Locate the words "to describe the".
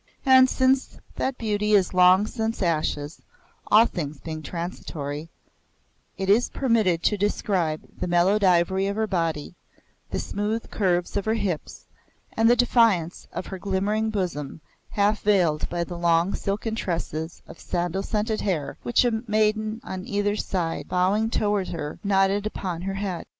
7.03-8.07